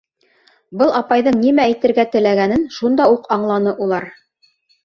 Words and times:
Был 0.81 0.95
апайҙың 0.99 1.37
нимә 1.41 1.67
әйтергә 1.71 2.07
теләгәнен 2.15 2.67
шунда 2.79 3.09
уҡ 3.19 3.31
аңланы 3.37 3.75
улар. 3.87 4.13